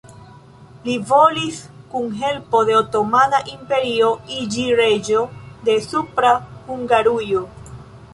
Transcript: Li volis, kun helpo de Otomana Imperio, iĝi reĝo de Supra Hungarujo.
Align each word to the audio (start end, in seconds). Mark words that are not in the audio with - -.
Li 0.85 0.93
volis, 1.09 1.57
kun 1.91 2.07
helpo 2.21 2.61
de 2.69 2.75
Otomana 2.77 3.41
Imperio, 3.51 4.09
iĝi 4.39 4.65
reĝo 4.81 5.21
de 5.69 5.77
Supra 5.89 6.33
Hungarujo. 6.71 7.45